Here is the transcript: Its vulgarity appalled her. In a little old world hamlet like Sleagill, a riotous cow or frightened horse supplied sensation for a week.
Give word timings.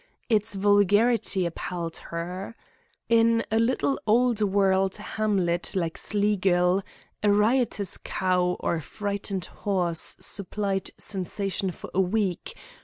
Its 0.29 0.55
vulgarity 0.55 1.45
appalled 1.45 1.97
her. 1.97 2.55
In 3.07 3.45
a 3.51 3.59
little 3.59 3.99
old 4.07 4.41
world 4.41 4.95
hamlet 4.97 5.75
like 5.75 5.95
Sleagill, 5.95 6.81
a 7.21 7.31
riotous 7.31 7.97
cow 7.97 8.57
or 8.61 8.81
frightened 8.81 9.45
horse 9.45 10.17
supplied 10.19 10.89
sensation 10.97 11.69
for 11.69 11.91
a 11.93 12.01
week. 12.01 12.55